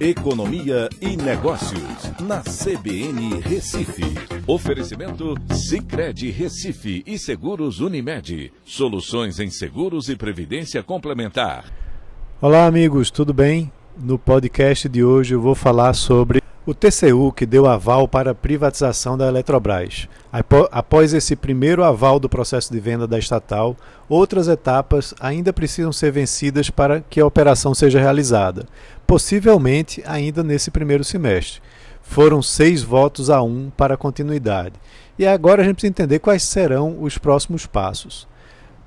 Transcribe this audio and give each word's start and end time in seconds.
Economia 0.00 0.88
e 0.98 1.14
Negócios, 1.14 2.10
na 2.22 2.40
CBN 2.40 3.38
Recife. 3.42 4.02
Oferecimento 4.46 5.34
Cicred 5.52 6.30
Recife 6.30 7.02
e 7.06 7.18
Seguros 7.18 7.80
Unimed. 7.80 8.50
Soluções 8.64 9.38
em 9.38 9.50
seguros 9.50 10.08
e 10.08 10.16
previdência 10.16 10.82
complementar. 10.82 11.66
Olá, 12.40 12.64
amigos, 12.64 13.10
tudo 13.10 13.34
bem? 13.34 13.70
No 13.94 14.18
podcast 14.18 14.88
de 14.88 15.04
hoje 15.04 15.34
eu 15.34 15.40
vou 15.42 15.54
falar 15.54 15.92
sobre 15.92 16.39
o 16.70 16.74
TCU 16.74 17.32
que 17.32 17.44
deu 17.44 17.66
aval 17.66 18.06
para 18.06 18.30
a 18.30 18.34
privatização 18.34 19.18
da 19.18 19.26
Eletrobras. 19.26 20.08
Após 20.70 21.12
esse 21.12 21.34
primeiro 21.34 21.82
aval 21.82 22.20
do 22.20 22.28
processo 22.28 22.72
de 22.72 22.78
venda 22.78 23.08
da 23.08 23.18
estatal, 23.18 23.76
outras 24.08 24.46
etapas 24.46 25.12
ainda 25.18 25.52
precisam 25.52 25.92
ser 25.92 26.12
vencidas 26.12 26.70
para 26.70 27.00
que 27.00 27.20
a 27.20 27.26
operação 27.26 27.74
seja 27.74 27.98
realizada, 27.98 28.66
possivelmente 29.04 30.00
ainda 30.06 30.44
nesse 30.44 30.70
primeiro 30.70 31.02
semestre. 31.02 31.60
Foram 32.02 32.40
seis 32.40 32.84
votos 32.84 33.30
a 33.30 33.42
um 33.42 33.68
para 33.76 33.94
a 33.94 33.98
continuidade. 33.98 34.74
E 35.18 35.26
agora 35.26 35.62
a 35.62 35.64
gente 35.64 35.74
precisa 35.74 35.90
entender 35.90 36.20
quais 36.20 36.44
serão 36.44 37.02
os 37.02 37.18
próximos 37.18 37.66
passos. 37.66 38.28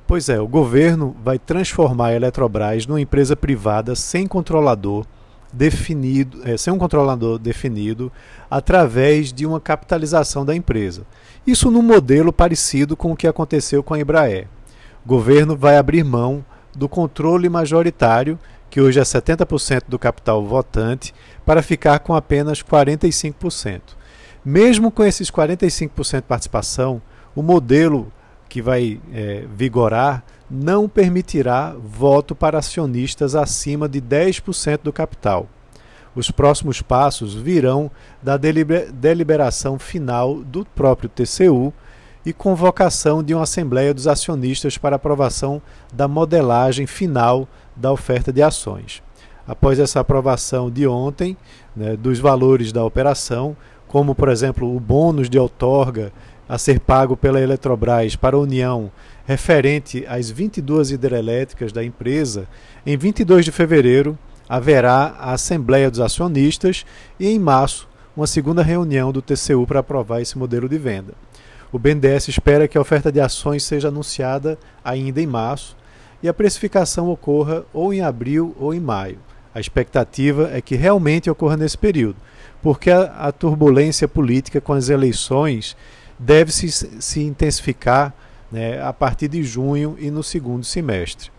Pois 0.07 0.29
é, 0.29 0.39
o 0.39 0.47
governo 0.47 1.13
vai 1.21 1.37
transformar 1.37 2.07
a 2.07 2.15
Eletrobras 2.15 2.87
numa 2.87 3.01
empresa 3.01 3.35
privada 3.35 3.93
sem 3.93 4.25
controlador 4.25 5.05
definido, 5.53 6.41
é, 6.43 6.57
sem 6.57 6.73
um 6.73 6.77
controlador 6.79 7.37
definido, 7.37 8.11
através 8.49 9.31
de 9.31 9.45
uma 9.45 9.61
capitalização 9.61 10.43
da 10.43 10.55
empresa. 10.55 11.03
Isso 11.45 11.69
num 11.69 11.83
modelo 11.83 12.33
parecido 12.33 12.97
com 12.97 13.11
o 13.11 13.15
que 13.15 13.27
aconteceu 13.27 13.83
com 13.83 13.93
a 13.93 13.99
Embraer. 13.99 14.47
O 15.05 15.07
governo 15.07 15.55
vai 15.55 15.77
abrir 15.77 16.03
mão 16.03 16.43
do 16.75 16.89
controle 16.89 17.47
majoritário, 17.47 18.39
que 18.69 18.81
hoje 18.81 18.99
é 18.99 19.03
70% 19.03 19.83
do 19.87 19.99
capital 19.99 20.43
votante, 20.43 21.13
para 21.45 21.61
ficar 21.61 21.99
com 21.99 22.15
apenas 22.15 22.63
45%. 22.63 23.81
Mesmo 24.43 24.89
com 24.89 25.03
esses 25.03 25.29
45% 25.29 26.15
de 26.15 26.21
participação, 26.23 27.01
o 27.35 27.43
modelo 27.43 28.11
que 28.53 28.61
vai 28.61 29.01
é, 29.11 29.45
vigorar 29.55 30.23
não 30.47 30.87
permitirá 30.87 31.75
voto 31.83 32.35
para 32.35 32.59
acionistas 32.59 33.33
acima 33.33 33.89
de 33.89 33.99
10% 33.99 34.81
do 34.83 34.93
capital. 34.93 35.47
Os 36.15 36.29
próximos 36.29 36.79
passos 36.79 37.33
virão 37.33 37.89
da 38.21 38.37
deliberação 38.37 39.79
final 39.79 40.35
do 40.35 40.63
próprio 40.63 41.09
TCU 41.09 41.73
e 42.23 42.31
convocação 42.31 43.23
de 43.23 43.33
uma 43.33 43.41
Assembleia 43.41 43.91
dos 43.91 44.07
Acionistas 44.07 44.77
para 44.77 44.97
aprovação 44.97 45.59
da 45.91 46.07
modelagem 46.07 46.85
final 46.85 47.47
da 47.75 47.91
oferta 47.91 48.31
de 48.31 48.43
ações. 48.43 49.01
Após 49.47 49.79
essa 49.79 49.99
aprovação 49.99 50.69
de 50.69 50.85
ontem, 50.85 51.35
né, 51.75 51.97
dos 51.97 52.19
valores 52.19 52.71
da 52.71 52.85
operação, 52.85 53.57
como 53.87 54.13
por 54.13 54.29
exemplo 54.29 54.75
o 54.75 54.79
bônus 54.79 55.27
de 55.27 55.39
outorga 55.39 56.13
a 56.47 56.57
ser 56.57 56.79
pago 56.79 57.15
pela 57.15 57.41
Eletrobras 57.41 58.15
para 58.15 58.35
a 58.35 58.39
União 58.39 58.91
referente 59.25 60.05
às 60.07 60.29
22 60.29 60.91
hidrelétricas 60.91 61.71
da 61.71 61.83
empresa, 61.83 62.47
em 62.85 62.97
22 62.97 63.45
de 63.45 63.51
fevereiro 63.51 64.17
haverá 64.47 65.15
a 65.17 65.31
Assembleia 65.31 65.89
dos 65.89 65.99
Acionistas 65.99 66.85
e 67.19 67.27
em 67.27 67.39
março 67.39 67.87
uma 68.15 68.27
segunda 68.27 68.61
reunião 68.61 69.11
do 69.11 69.21
TCU 69.21 69.65
para 69.65 69.79
aprovar 69.79 70.21
esse 70.21 70.37
modelo 70.37 70.69
de 70.69 70.77
venda. 70.77 71.13
O 71.71 71.79
BNDES 71.79 72.27
espera 72.27 72.67
que 72.67 72.77
a 72.77 72.81
oferta 72.81 73.11
de 73.11 73.19
ações 73.19 73.63
seja 73.63 73.87
anunciada 73.87 74.59
ainda 74.85 75.19
em 75.19 75.25
março 75.25 75.75
e 76.21 76.29
a 76.29 76.33
precificação 76.33 77.09
ocorra 77.09 77.63
ou 77.73 77.93
em 77.93 78.01
abril 78.01 78.55
ou 78.59 78.73
em 78.73 78.79
maio. 78.79 79.17
A 79.55 79.59
expectativa 79.59 80.49
é 80.53 80.61
que 80.61 80.75
realmente 80.75 81.29
ocorra 81.29 81.57
nesse 81.57 81.77
período, 81.77 82.17
porque 82.61 82.91
a, 82.91 83.03
a 83.03 83.31
turbulência 83.31 84.07
política 84.07 84.61
com 84.61 84.73
as 84.73 84.89
eleições 84.89 85.75
deve 86.17 86.51
se, 86.51 86.69
se 86.69 87.21
intensificar 87.21 88.13
né, 88.51 88.81
a 88.81 88.93
partir 88.93 89.27
de 89.27 89.43
junho 89.43 89.95
e 89.99 90.11
no 90.11 90.23
segundo 90.23 90.63
semestre. 90.63 91.31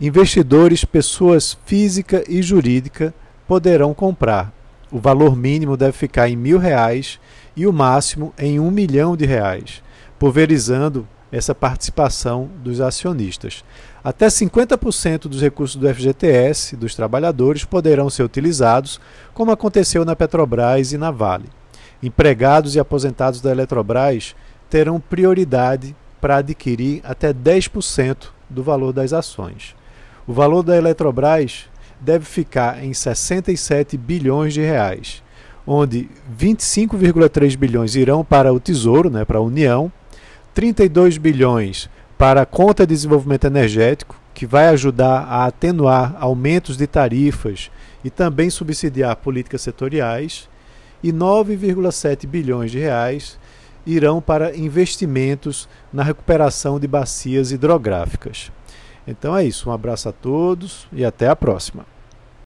Investidores, 0.00 0.84
pessoas 0.84 1.56
física 1.64 2.24
e 2.28 2.42
jurídica, 2.42 3.14
poderão 3.46 3.94
comprar. 3.94 4.52
O 4.90 4.98
valor 4.98 5.36
mínimo 5.36 5.76
deve 5.76 5.92
ficar 5.92 6.28
em 6.28 6.36
mil 6.36 6.58
reais 6.58 7.20
e 7.56 7.66
o 7.66 7.72
máximo 7.72 8.34
em 8.36 8.58
um 8.58 8.70
milhão 8.70 9.16
de 9.16 9.24
reais, 9.24 9.82
pulverizando 10.18 11.06
essa 11.30 11.54
participação 11.54 12.50
dos 12.62 12.80
acionistas. 12.80 13.64
Até 14.04 14.26
50% 14.26 15.28
dos 15.28 15.40
recursos 15.40 15.76
do 15.76 15.88
FGTS 15.88 16.76
dos 16.76 16.94
trabalhadores 16.94 17.64
poderão 17.64 18.10
ser 18.10 18.24
utilizados, 18.24 19.00
como 19.32 19.52
aconteceu 19.52 20.04
na 20.04 20.16
Petrobras 20.16 20.92
e 20.92 20.98
na 20.98 21.10
Vale. 21.10 21.48
Empregados 22.02 22.74
e 22.74 22.80
aposentados 22.80 23.40
da 23.40 23.50
Eletrobras 23.50 24.34
terão 24.68 24.98
prioridade 24.98 25.94
para 26.20 26.36
adquirir 26.36 27.00
até 27.04 27.32
10% 27.32 28.28
do 28.48 28.62
valor 28.62 28.92
das 28.92 29.12
ações. 29.12 29.74
O 30.26 30.32
valor 30.32 30.62
da 30.62 30.76
Eletrobras 30.76 31.66
deve 32.00 32.24
ficar 32.24 32.82
em 32.82 32.92
67 32.92 33.96
bilhões 33.96 34.52
de 34.54 34.60
reais, 34.60 35.22
onde 35.66 36.08
25,3 36.36 37.56
bilhões 37.56 37.94
irão 37.94 38.24
para 38.24 38.52
o 38.52 38.58
Tesouro, 38.58 39.08
né, 39.08 39.24
para 39.24 39.38
a 39.38 39.42
União, 39.42 39.90
32 40.54 41.18
bilhões 41.18 41.88
para 42.18 42.42
a 42.42 42.46
conta 42.46 42.86
de 42.86 42.94
desenvolvimento 42.94 43.46
energético, 43.46 44.20
que 44.34 44.46
vai 44.46 44.68
ajudar 44.68 45.22
a 45.22 45.46
atenuar 45.46 46.16
aumentos 46.18 46.76
de 46.76 46.86
tarifas 46.86 47.70
e 48.04 48.10
também 48.10 48.48
subsidiar 48.50 49.16
políticas 49.16 49.62
setoriais, 49.62 50.48
e 51.02 51.12
9,7 51.12 52.26
bilhões 52.26 52.70
de 52.70 52.78
reais 52.78 53.38
irão 53.84 54.20
para 54.20 54.56
investimentos 54.56 55.68
na 55.92 56.02
recuperação 56.02 56.78
de 56.78 56.86
bacias 56.86 57.50
hidrográficas. 57.50 58.52
Então 59.06 59.36
é 59.36 59.44
isso, 59.44 59.68
um 59.68 59.72
abraço 59.72 60.08
a 60.08 60.12
todos 60.12 60.86
e 60.92 61.04
até 61.04 61.28
a 61.28 61.34
próxima. 61.34 61.91